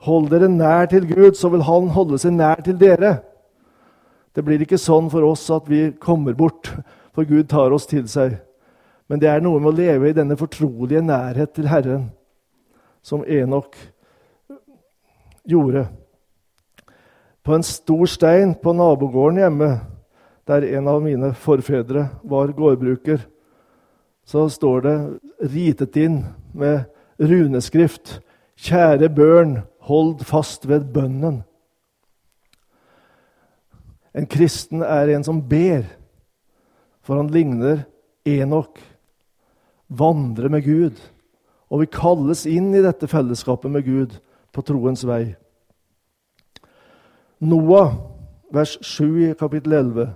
[0.05, 3.19] Hold dere nær til Gud, så vil Han holde seg nær til dere.
[4.35, 6.73] Det blir ikke sånn for oss at vi kommer bort,
[7.15, 8.35] for Gud tar oss til seg.
[9.09, 12.07] Men det er noe med å leve i denne fortrolige nærhet til Herren,
[13.05, 13.77] som Enok
[15.45, 15.85] gjorde.
[17.45, 19.69] På en stor stein på nabogården hjemme,
[20.45, 23.21] der en av mine forfedre var gårdbruker,
[24.25, 24.97] så står det
[25.53, 26.85] ritet inn med
[27.21, 28.19] runeskrift
[28.55, 31.41] Kjære børn, hold fast ved bønnen.
[34.15, 35.83] En kristen er en som ber,
[37.03, 37.83] for han ligner
[38.25, 38.79] Enok.
[39.89, 40.99] Vandrer med Gud.
[41.69, 44.17] Og vi kalles inn i dette fellesskapet med Gud
[44.53, 45.35] på troens vei.
[47.43, 47.95] Noah,
[48.53, 50.13] vers 7 i kapittel 11,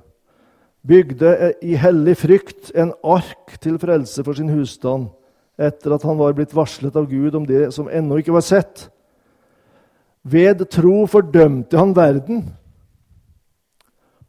[0.88, 5.10] bygde i hellig frykt en ark til frelse for sin husstand
[5.60, 8.88] etter at han var blitt varslet av Gud om det som ennå ikke var sett.
[10.24, 12.46] Ved tro fordømte han verden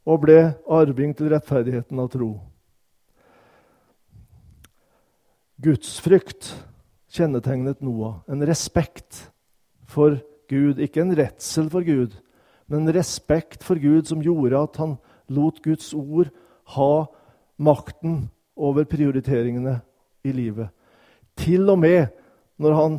[0.07, 2.33] og ble arving til rettferdigheten av tro.
[5.61, 6.55] Gudsfrykt
[7.13, 8.23] kjennetegnet Noah.
[8.31, 9.27] En respekt
[9.85, 10.17] for
[10.49, 10.81] Gud.
[10.81, 12.15] Ikke en redsel for Gud,
[12.71, 14.97] men en respekt for Gud som gjorde at han
[15.31, 16.31] lot Guds ord
[16.77, 16.93] ha
[17.61, 19.81] makten over prioriteringene
[20.25, 20.71] i livet.
[21.37, 22.09] Til og med
[22.61, 22.99] når han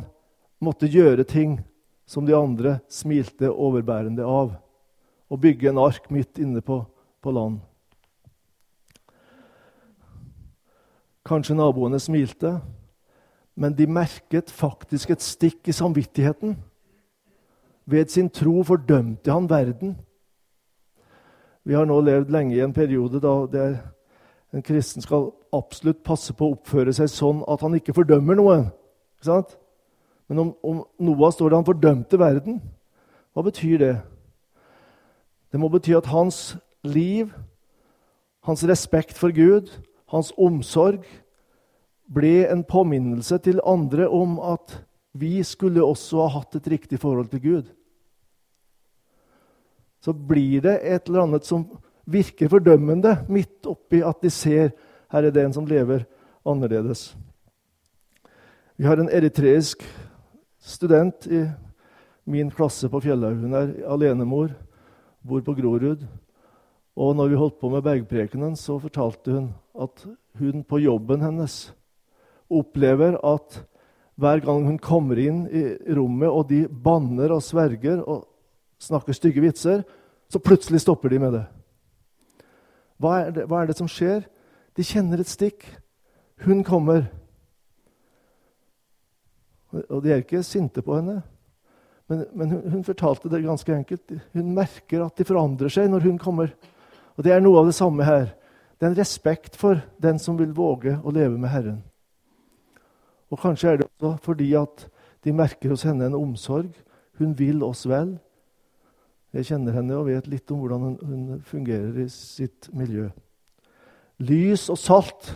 [0.62, 1.58] måtte gjøre ting
[2.06, 4.54] som de andre smilte overbærende av.
[5.32, 6.82] Å bygge en ark midt inne på
[7.22, 7.60] på land.
[11.32, 12.58] Kanskje naboene smilte,
[13.56, 16.58] men de merket faktisk et stikk i samvittigheten.
[17.88, 19.94] Ved sin tro fordømte han verden.
[21.64, 23.62] Vi har nå levd lenge i en periode da
[24.52, 28.66] en kristen skal absolutt passe på å oppføre seg sånn at han ikke fordømmer noen.
[29.16, 29.42] Ikke
[30.28, 32.60] Men om, om Noah står det han fordømte verden.
[33.32, 33.94] Hva betyr det?
[35.52, 37.32] Det må bety at hans liv,
[38.44, 39.72] hans respekt for Gud,
[40.12, 41.04] hans omsorg,
[42.12, 44.76] ble en påminnelse til andre om at
[45.12, 47.66] vi skulle også ha hatt et riktig forhold til Gud.
[50.02, 51.66] Så blir det et eller annet som
[52.10, 54.72] virker fordømmende midt oppi at de ser
[55.12, 56.06] her er det en som lever
[56.48, 57.12] annerledes.
[58.76, 59.84] Vi har en eritreisk
[60.58, 61.44] student i
[62.24, 63.36] min klasse på Fjellhaug.
[63.44, 64.54] Hun er alenemor,
[65.22, 66.06] bor på Grorud.
[66.96, 70.06] Og når vi holdt på med bergprekenen, så fortalte hun at
[70.40, 71.74] hun på jobben hennes
[72.52, 73.62] opplever at
[74.20, 75.64] hver gang hun kommer inn i
[75.96, 78.26] rommet, og de banner og sverger og
[78.82, 79.82] snakker stygge vitser,
[80.28, 81.44] så plutselig stopper de med det.
[83.02, 84.24] Hva er det, hva er det som skjer?
[84.78, 85.66] De kjenner et stikk.
[86.44, 87.08] Hun kommer.
[89.88, 91.20] Og de er ikke sinte på henne.
[92.10, 94.14] Men, men hun, hun, fortalte det ganske enkelt.
[94.36, 96.52] Hun merker at de forandrer seg når hun kommer.
[97.16, 98.30] Og Det er noe av det samme her.
[98.76, 101.82] Det er en respekt for den som vil våge å leve med Herren.
[103.32, 104.86] Og Kanskje er det også fordi at
[105.24, 106.72] de merker hos henne en omsorg.
[107.18, 108.16] Hun vil oss vel.
[109.32, 113.08] Jeg kjenner henne og vet litt om hvordan hun, fungerer i sitt miljø.
[114.20, 115.30] Lys og salt.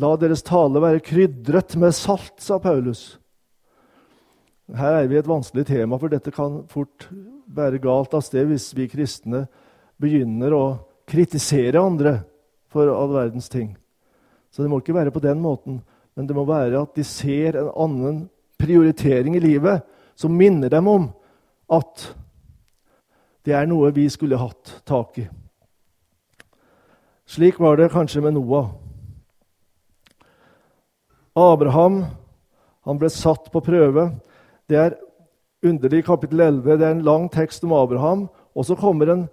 [0.00, 3.18] La deres tale være krydret med salt, sa Paulus.
[4.70, 7.08] Her er vi et vanskelig tema, for dette kan fort
[7.50, 9.44] bære galt av sted hvis vi kristne
[10.00, 10.64] begynner å
[11.10, 12.20] kritisere andre
[12.70, 13.74] for all verdens ting.
[14.54, 15.80] Så det må ikke være på den måten,
[16.14, 18.20] men det må være at de ser en annen
[18.60, 19.84] prioritering i livet
[20.18, 21.08] som minner dem om
[21.70, 22.10] at
[23.46, 25.26] det er noe vi skulle hatt tak i.
[27.30, 28.72] Slik var det kanskje med Noah.
[31.38, 32.02] Abraham
[32.84, 34.08] han ble satt på prøve.
[34.68, 34.98] Det er
[35.64, 36.76] underlig kapittel 11.
[36.76, 38.26] Det er en lang tekst om Abraham.
[38.56, 39.28] Og så kommer en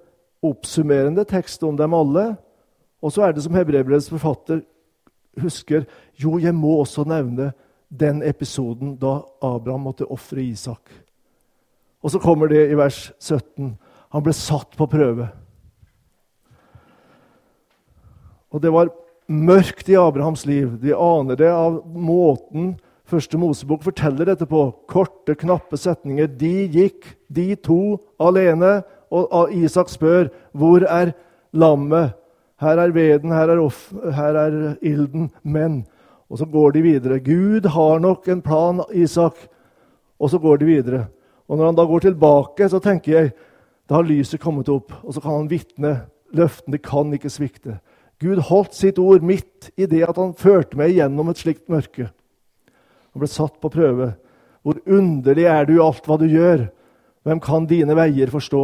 [0.45, 2.35] oppsummerende tekst om dem alle.
[3.01, 4.61] Og så er det som hebreerbrevets forfatter
[5.41, 5.85] husker
[6.17, 7.51] Jo, jeg må også nevne
[7.89, 10.91] den episoden da Abraham måtte ofre Isak.
[12.03, 13.75] Og så kommer det i vers 17.
[14.13, 15.29] Han ble satt på prøve.
[18.51, 18.91] Og det var
[19.27, 20.75] mørkt i Abrahams liv.
[20.81, 22.75] De aner det av måten
[23.07, 24.65] Første Mosebok forteller dette på.
[24.91, 26.27] Korte, knappe setninger.
[26.27, 28.81] De gikk, de to, alene.
[29.07, 31.13] Og Isak spør, 'Hvor er
[31.53, 32.11] lammet?'
[32.61, 35.29] Her er veden, her er, off, her er ilden.
[35.43, 35.85] Men
[36.29, 37.19] Og så går de videre.
[37.23, 39.37] Gud har nok en plan, Isak.
[40.19, 41.05] Og så går de videre.
[41.47, 43.31] Og når han da går tilbake, så tenker jeg
[43.87, 45.93] da har lyset kommet opp, og så kan han vitne.
[46.35, 47.77] Løftene kan ikke svikte.
[48.19, 52.09] Gud holdt sitt ord midt i det at han førte meg gjennom et slikt mørke.
[53.13, 54.11] Han ble satt på prøve.
[54.65, 56.65] Hvor underlig er du i alt hva du gjør?
[57.23, 58.63] Hvem kan dine veier forstå?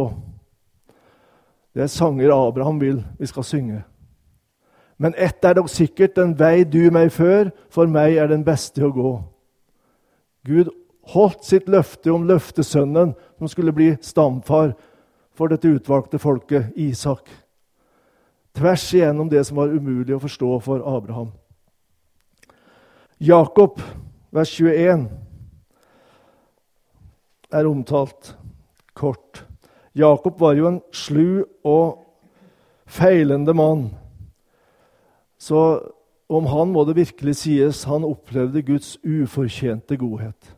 [1.74, 3.82] Det er sanger Abraham vil vi skal synge.
[4.98, 8.84] Men ett er dog sikkert, den vei du meg før, for meg er den beste
[8.86, 9.14] å gå.
[10.46, 10.70] Gud
[11.10, 14.76] holdt sitt løfte om løftesønnen som skulle bli stamfar
[15.34, 17.26] for dette utvalgte folket, Isak.
[18.54, 21.32] Tvers igjennom det som var umulig å forstå for Abraham.
[23.18, 23.80] Jakob,
[24.34, 25.08] vers 21,
[27.54, 28.34] er omtalt
[28.94, 29.42] kort.
[29.94, 32.00] Jakob var jo en slu og
[32.86, 33.90] feilende mann.
[35.38, 35.80] Så
[36.28, 40.54] om han må det virkelig sies han opplevde Guds ufortjente godhet.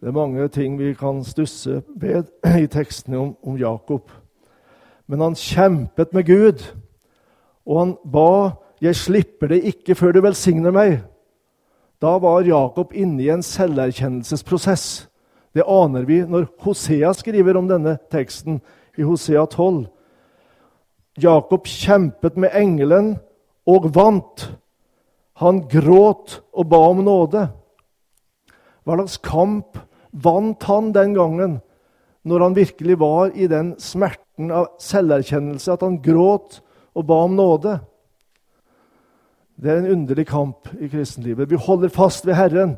[0.00, 2.28] Det er mange ting vi kan stusse ved
[2.62, 4.10] i tekstene om, om Jakob.
[5.06, 6.62] Men han kjempet med Gud,
[7.66, 8.50] og han ba
[8.80, 11.00] 'Jeg slipper det ikke før du velsigner meg'.
[12.02, 15.08] Da var Jakob inne i en selverkjennelsesprosess.
[15.56, 18.58] Det aner vi når Hosea skriver om denne teksten
[19.00, 19.86] i Hosea 12.
[21.16, 23.14] Jakob kjempet med engelen
[23.64, 24.50] og vant.
[25.40, 27.46] Han gråt og ba om nåde.
[28.84, 29.78] Hva slags kamp
[30.12, 31.54] vant han den gangen,
[32.26, 36.60] når han virkelig var i den smerten av selverkjennelse at han gråt
[36.92, 37.78] og ba om nåde?
[39.56, 41.48] Det er en underlig kamp i kristenlivet.
[41.48, 42.76] Vi holder fast ved Herren.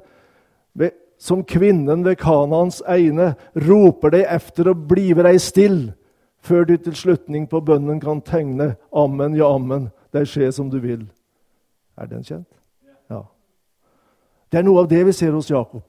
[1.18, 5.80] Som kvinnen ved Kanans eine roper deg efter å blive deg still,
[6.38, 10.78] før du til slutning på bønnen kan tegne Ammen, ja, ammen, det skjer som du
[10.80, 11.02] vil.
[11.98, 12.48] Er den kjent?
[13.10, 13.24] Ja.
[14.48, 15.82] Det er noe av det vi ser hos Jakob.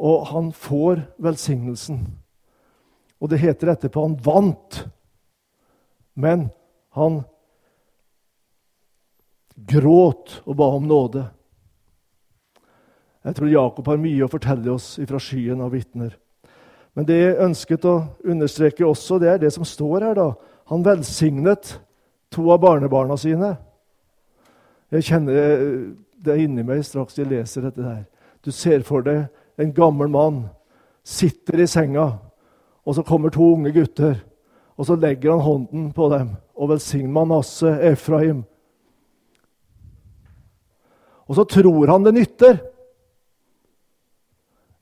[0.00, 2.00] Og han får velsignelsen.
[3.20, 4.80] Og det heter etterpå han vant.
[6.18, 6.48] Men
[6.96, 7.20] han
[9.54, 11.26] gråt og ba om nåde.
[13.22, 16.16] Jeg tror Jakob har mye å fortelle oss fra skyen av vitner.
[16.96, 17.94] Men det jeg ønsket å
[18.28, 20.14] understreke også, det er det som står her.
[20.18, 20.32] da.
[20.68, 21.78] Han velsignet
[22.32, 23.54] to av barnebarna sine.
[24.92, 28.02] Jeg kjenner det inni meg straks jeg leser dette her.
[28.42, 29.28] Du ser for deg
[29.60, 30.42] en gammel mann
[31.04, 32.18] sitter i senga,
[32.86, 34.18] og så kommer to unge gutter.
[34.76, 38.42] Og så legger han hånden på dem og velsigner Manasseh, Efraim.
[41.28, 42.58] Og så tror han det nytter.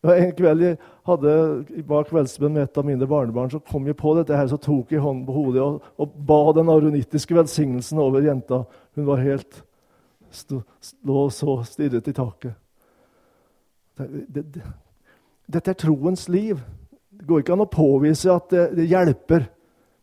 [0.00, 1.32] En kveld jeg hadde
[1.84, 4.94] bak kveldsbønn med et av mine barnebarn, så kom jeg på dette her, så tok
[4.94, 8.62] jeg hånden på hodet og, og ba den aronittiske velsignelsen over jenta.
[8.96, 9.60] Hun var helt
[10.32, 10.62] stå,
[11.04, 12.56] lå så stirret i taket.
[14.00, 14.64] Det, det, det,
[15.52, 16.62] dette er troens liv.
[17.10, 19.44] Det går ikke an å påvise at det, hjelper.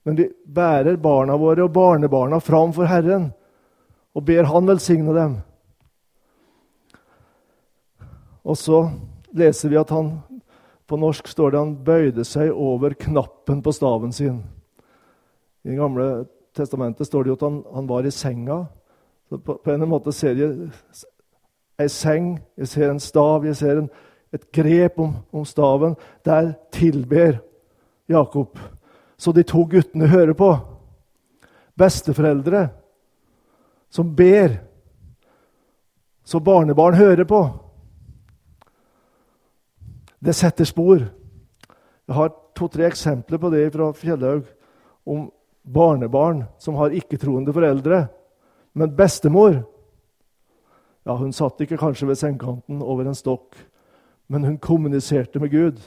[0.05, 3.31] Men vi bærer barna våre og barnebarna fram for Herren
[4.13, 5.37] og ber Han velsigne dem.
[8.47, 8.85] Og så
[9.35, 10.13] leser vi at han
[10.87, 14.39] på norsk står det han bøyde seg over knappen på staven sin.
[15.63, 16.07] I Det gamle
[16.55, 18.65] testamentet står det jo at han, han var i senga.
[19.29, 20.69] Så på, på, en måte ser jeg
[21.77, 23.89] ei seng, jeg ser en stav, jeg ser en,
[24.33, 25.97] et grep om, om, staven.
[26.25, 27.41] Der tilber
[28.07, 28.57] Jakob.
[29.17, 30.53] Så de to guttene hører på.
[31.77, 32.69] Besteforeldre
[33.89, 34.59] som ber.
[36.23, 37.66] Så barnebarn hører på.
[40.19, 41.03] Det setter spor.
[42.07, 44.47] Jeg har to-tre eksempler på det fra Fjellhaug
[45.05, 45.27] om
[45.61, 48.07] barnebarn som har ikke-troende foreldre.
[48.73, 49.63] Men bestemor
[51.07, 53.55] ja, Hun satt ikke kanskje ved sengekanten over en stokk,
[54.27, 55.77] men hun kommuniserte med Gud.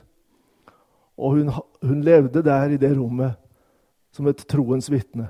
[1.18, 1.50] Og hun,
[1.82, 3.36] hun levde der i det rommet
[4.12, 5.28] som et troens vitne.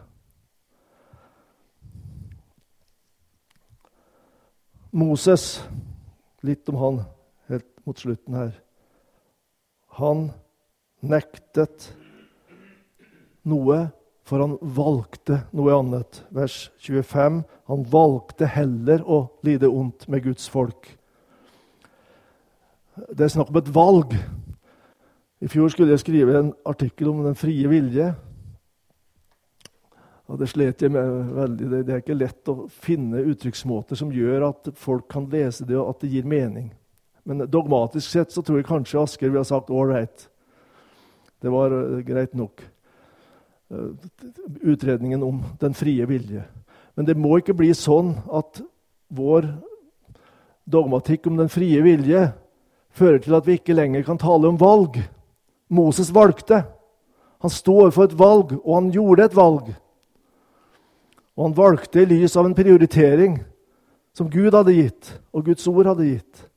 [4.93, 5.59] Moses,
[6.43, 7.03] litt om han
[7.51, 8.55] helt mot slutten her.
[9.99, 10.29] Han
[11.01, 11.91] nektet
[13.49, 13.89] noe
[14.31, 16.21] for han valgte noe annet.
[16.31, 17.41] Vers 25.
[17.67, 20.87] Han valgte heller å lide ondt med Guds folk.
[23.11, 24.15] Det er snakk om et valg.
[25.43, 28.13] I fjor skulle jeg skrive en artikkel om den frie vilje.
[30.31, 31.71] Og Det slet jeg med veldig.
[31.73, 35.91] Det er ikke lett å finne uttrykksmåter som gjør at folk kan lese det, og
[35.91, 36.71] at det gir mening.
[37.25, 40.29] Men dogmatisk sett så tror jeg kanskje Asker ville sagt 'all right'.
[41.43, 42.63] Det var uh, greit nok.
[43.71, 43.95] Uh,
[44.63, 46.45] utredningen om den frie vilje.
[46.95, 48.63] Men det må ikke bli sånn at
[49.09, 49.47] vår
[50.71, 52.33] dogmatikk om den frie vilje
[52.91, 54.99] fører til at vi ikke lenger kan tale om valg.
[55.69, 56.65] Moses valgte.
[57.41, 59.71] Han sto for et valg, og han gjorde et valg.
[61.39, 63.39] Og han valgte i lys av en prioritering
[64.13, 66.50] som Gud hadde gitt, og Guds ord hadde gitt.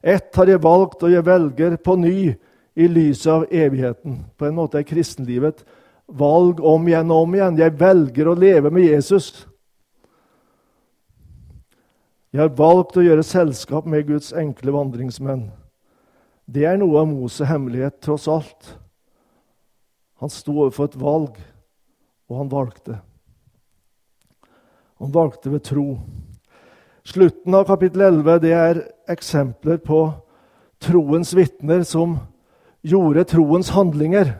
[0.00, 2.32] Ett har jeg valgt, og jeg velger på ny
[2.74, 4.24] i lyset av evigheten.
[4.36, 5.64] På en måte er kristenlivet
[6.10, 7.58] valg om igjen og om igjen.
[7.60, 9.30] Jeg velger å leve med Jesus.
[12.30, 15.48] Jeg har valgt å gjøre selskap med Guds enkle vandringsmenn.
[16.50, 18.74] Det er noe av Moses' hemmelighet, tross alt.
[20.22, 21.38] Han sto overfor et valg,
[22.30, 22.98] og han valgte.
[25.00, 25.86] Han valgte ved tro.
[27.10, 28.78] Slutten av kapittel 11 det er
[29.10, 30.12] eksempler på
[30.78, 32.12] troens vitner som
[32.86, 34.30] gjorde troens handlinger.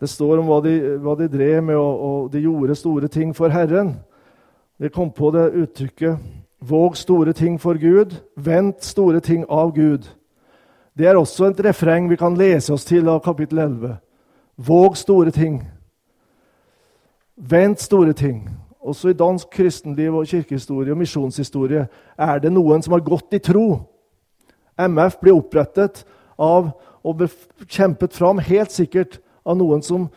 [0.00, 3.30] Det står om hva de, hva de drev med, og, og de gjorde store ting
[3.36, 3.94] for Herren.
[4.78, 6.18] Vi kom på det uttrykket
[6.58, 10.10] 'våg store ting for Gud', 'vent store ting av Gud'.
[10.98, 13.96] Det er også et refreng vi kan lese oss til av kapittel 11.
[14.56, 15.62] Våg store ting.
[17.36, 18.50] Vent store ting.
[18.88, 21.84] Også i dansk kristenliv og kirkehistorie og misjonshistorie
[22.16, 23.66] er det noen som har gått i tro.
[24.78, 26.04] MF ble opprettet
[26.38, 26.70] av
[27.04, 27.24] og
[27.68, 30.08] kjempet fram helt sikkert av noen som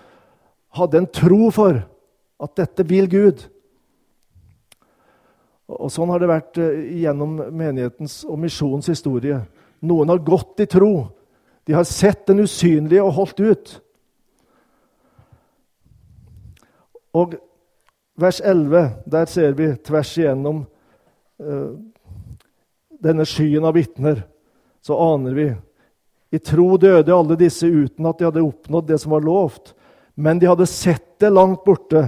[0.78, 1.82] hadde en tro for
[2.42, 3.44] at dette vil Gud.
[5.72, 9.40] Og Sånn har det vært eh, gjennom menighetens og misjonens historie.
[9.88, 11.08] Noen har gått i tro.
[11.68, 13.74] De har sett den usynlige og holdt ut.
[17.16, 17.38] Og
[18.22, 20.64] vers 11, der ser vi tvers igjennom
[21.42, 21.74] uh,
[23.02, 24.24] denne skyen av vitner,
[24.82, 25.50] så aner vi
[26.32, 29.74] I tro døde alle disse uten at de hadde oppnådd det som var lovt.
[30.16, 32.06] Men de hadde sett det langt borte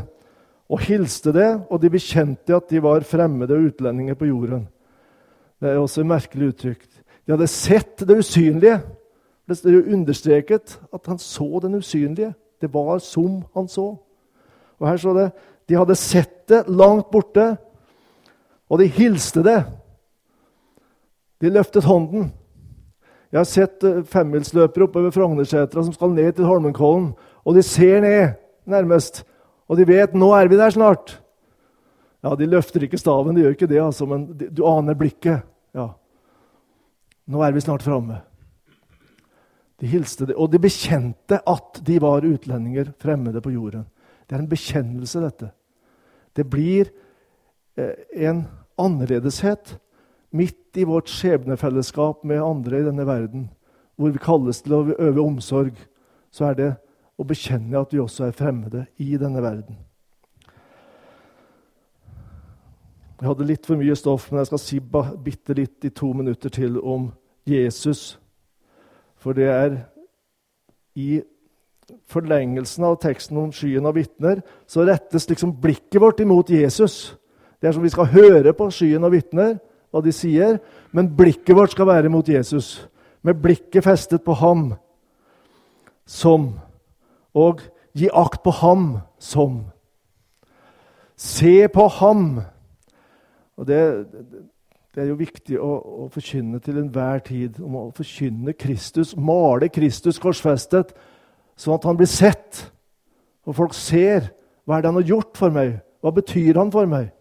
[0.72, 4.64] og hilste det, og de bekjente at de var fremmede og utlendinger på jorden.
[5.60, 6.88] Det er også merkelig uttrykk.
[7.26, 8.80] De hadde sett det usynlige.
[9.48, 12.34] Det er jo understreket at han så den usynlige.
[12.64, 13.94] Det var som han så.
[14.80, 15.28] Og her står det
[15.70, 17.54] de hadde sett det langt borte,
[18.70, 19.60] og de hilste det.
[21.44, 22.32] De løftet hånden.
[23.34, 28.04] Jeg har sett eh, femmilsløpere ved Frognersetra som skal ned til Holmenkollen, og de ser
[28.04, 28.36] ned,
[28.70, 29.24] nærmest.
[29.68, 31.18] Og de vet nå er vi der snart.
[32.24, 35.44] Ja, De løfter ikke staven, de gjør ikke det, altså, men du aner blikket.
[35.76, 35.90] Ja.
[37.28, 38.22] Nå er vi snart framme.
[39.82, 43.84] De hilste det, og de bekjente at de var utlendinger, fremmede på jorden.
[44.28, 45.52] Det er en bekjennelse, dette.
[46.36, 46.90] Det blir
[47.78, 48.46] eh, en
[48.80, 49.78] annerledeshet
[50.34, 53.50] midt i vårt skjebnefellesskap med andre i denne verden,
[53.96, 55.78] hvor vi kalles til å øve omsorg.
[56.34, 56.70] Så er det
[57.20, 59.78] å bekjenne at vi også er fremmede i denne verden.
[63.22, 64.80] Jeg hadde litt for mye stoff, men jeg skal si
[65.24, 67.12] bitte litt i to minutter til om
[67.48, 68.18] Jesus.
[69.16, 69.78] For det er
[71.00, 71.22] i
[72.12, 77.16] forlengelsen av teksten om skyen av vitner så rettes liksom blikket vårt imot Jesus.
[77.62, 79.58] Det er som vi skal høre på skyen av vitner,
[79.94, 80.58] hva de sier,
[80.92, 82.88] men blikket vårt skal være mot Jesus.
[83.24, 84.74] Med blikket festet på ham
[86.06, 86.52] som
[87.34, 87.62] og
[87.96, 89.62] gi akt på ham som.
[91.16, 92.42] Se på ham.
[93.58, 93.80] Og det,
[94.94, 95.72] det er jo viktig å,
[96.06, 97.60] å forkynne til enhver tid.
[97.62, 100.94] Om å forkynne Kristus, male Kristus korsfestet,
[101.60, 102.66] sånn at han blir sett.
[103.48, 104.32] Og folk ser
[104.64, 105.78] hva er det han har gjort for meg.
[106.04, 107.12] Hva betyr han for meg?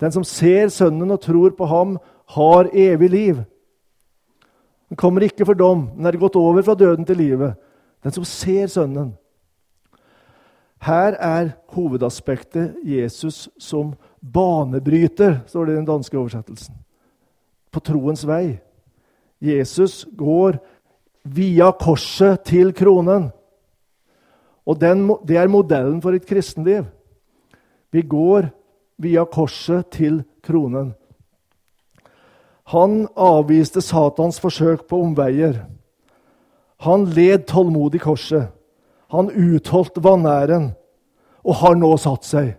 [0.00, 1.98] Den som ser Sønnen og tror på ham,
[2.30, 3.40] har evig liv.
[4.88, 7.58] Den kommer ikke for dom, men er gått over fra døden til livet.
[8.02, 9.12] Den som ser Sønnen.
[10.80, 16.74] Her er hovedaspektet Jesus som banebryter, står det i den danske oversettelsen.
[17.70, 18.60] På troens vei.
[19.40, 20.56] Jesus går
[21.24, 23.28] via korset til kronen.
[24.70, 26.84] Og den, Det er modellen for et kristenliv.
[27.90, 28.50] Vi går
[28.98, 30.94] via korset til kronen.
[32.70, 35.64] Han avviste Satans forsøk på omveier.
[36.86, 38.52] Han led tålmodig korset.
[39.10, 40.70] Han utholdt vanæren
[41.44, 42.52] og har nå satt seg.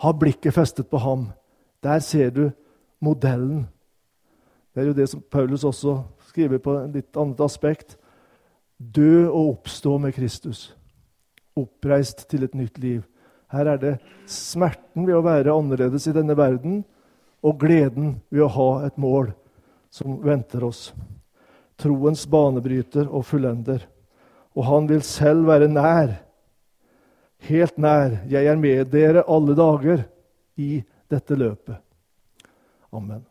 [0.00, 1.30] Har blikket festet på ham.
[1.82, 2.50] Der ser du
[3.00, 3.68] modellen.
[4.74, 7.96] Det er jo det som Paulus også skriver på en litt annet aspekt.
[8.76, 10.74] Dø og oppstå med Kristus.
[11.58, 13.02] Oppreist til et nytt liv.
[13.50, 13.94] Her er det
[14.30, 16.82] smerten ved å være annerledes i denne verden
[17.42, 19.32] og gleden ved å ha et mål
[19.90, 20.90] som venter oss.
[21.80, 23.82] Troens banebryter og fullender.
[24.54, 26.14] Og han vil selv være nær,
[27.48, 28.20] helt nær.
[28.30, 30.04] Jeg er med dere alle dager
[30.60, 31.78] i dette løpet.
[32.92, 33.29] Amen.